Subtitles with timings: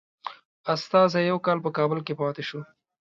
[0.73, 2.59] استازی یو کال په کابل کې پاته شو.